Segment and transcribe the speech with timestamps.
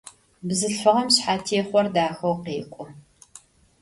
[0.47, 2.85] Бзылъфыгъэм шъхьэтехъор дахэу къекlу